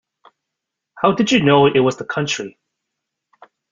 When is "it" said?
1.67-1.79